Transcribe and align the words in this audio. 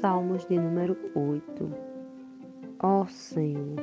Salmos 0.00 0.46
de 0.46 0.56
número 0.56 0.96
8 1.12 1.74
Ó 2.80 3.04
Senhor, 3.06 3.74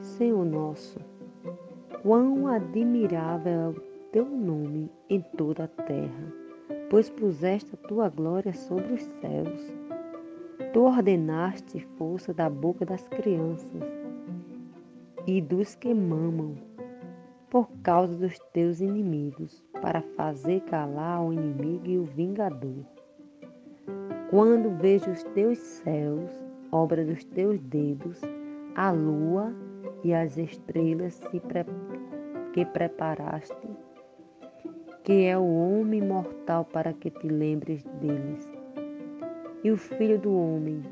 Senhor 0.00 0.42
nosso, 0.42 0.98
quão 2.02 2.46
admirável 2.46 3.52
é 3.52 3.68
o 3.68 3.74
teu 4.10 4.24
nome 4.24 4.90
em 5.10 5.20
toda 5.36 5.64
a 5.64 5.68
terra, 5.68 6.32
pois 6.88 7.10
puseste 7.10 7.74
a 7.74 7.88
tua 7.88 8.08
glória 8.08 8.54
sobre 8.54 8.94
os 8.94 9.02
céus. 9.20 9.74
Tu 10.72 10.80
ordenaste 10.80 11.86
força 11.98 12.32
da 12.32 12.48
boca 12.48 12.86
das 12.86 13.06
crianças 13.08 13.82
e 15.26 15.42
dos 15.42 15.74
que 15.74 15.92
mamam, 15.92 16.54
por 17.50 17.68
causa 17.82 18.16
dos 18.16 18.38
teus 18.54 18.80
inimigos, 18.80 19.62
para 19.82 20.00
fazer 20.16 20.62
calar 20.62 21.22
o 21.22 21.34
inimigo 21.34 21.86
e 21.86 21.98
o 21.98 22.04
vingador. 22.04 23.01
Quando 24.32 24.70
vejo 24.70 25.10
os 25.10 25.22
teus 25.34 25.58
céus, 25.58 26.30
obra 26.72 27.04
dos 27.04 27.22
teus 27.22 27.60
dedos, 27.64 28.18
a 28.74 28.90
lua 28.90 29.52
e 30.02 30.14
as 30.14 30.38
estrelas 30.38 31.20
que 32.54 32.64
preparaste, 32.64 33.68
que 35.04 35.26
é 35.26 35.36
o 35.36 35.44
homem 35.44 36.00
mortal 36.00 36.64
para 36.64 36.94
que 36.94 37.10
te 37.10 37.28
lembres 37.28 37.84
deles, 38.00 38.50
e 39.62 39.70
o 39.70 39.76
filho 39.76 40.18
do 40.18 40.34
homem 40.34 40.82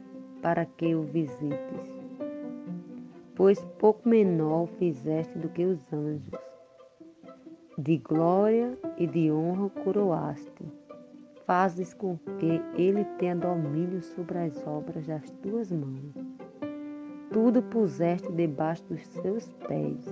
para 0.43 0.67
que 0.67 0.95
o 0.95 1.05
visites. 1.05 1.91
Pois 3.35 3.59
pouco 3.79 4.07
menor 4.07 4.67
fizeste 4.79 5.39
do 5.39 5.49
que 5.49 5.65
os 5.65 5.91
anjos, 5.91 6.39
de 7.79 7.97
glória 7.97 8.79
e 8.99 9.07
de 9.07 9.33
honra 9.33 9.71
coroaste 9.83 10.80
fazes 11.47 11.95
com 11.95 12.17
que 12.39 12.63
ele 12.75 13.05
tenha 13.19 13.37
domínio 13.37 14.03
sobre 14.03 14.39
as 14.39 14.67
obras 14.67 15.07
das 15.07 15.29
tuas 15.43 15.71
mãos. 15.71 16.15
Tudo 17.33 17.63
puseste 17.63 18.31
debaixo 18.33 18.85
dos 18.85 19.07
seus 19.07 19.53
pés, 19.69 20.05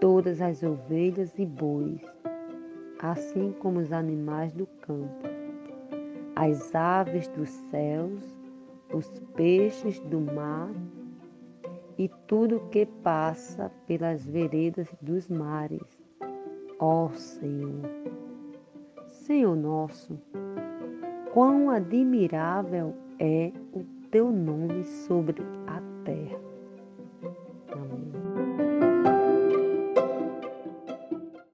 todas 0.00 0.40
as 0.40 0.62
ovelhas 0.62 1.36
e 1.38 1.44
bois, 1.44 2.00
assim 3.00 3.52
como 3.58 3.80
os 3.80 3.92
animais 3.92 4.52
do 4.52 4.66
campo, 4.82 5.26
as 6.36 6.74
aves 6.74 7.26
dos 7.28 7.50
céus, 7.70 8.36
os 8.92 9.08
peixes 9.34 9.98
do 10.00 10.20
mar 10.20 10.70
e 11.98 12.08
tudo 12.26 12.68
que 12.70 12.86
passa 12.86 13.70
pelas 13.86 14.24
veredas 14.24 14.88
dos 15.00 15.28
mares. 15.28 15.98
Ó 16.78 17.08
Senhor, 17.10 17.80
Senhor 19.26 19.56
nosso, 19.56 20.16
quão 21.34 21.68
admirável 21.68 22.94
é 23.18 23.50
o 23.72 23.82
teu 24.08 24.30
nome 24.30 24.84
sobre. 24.84 25.42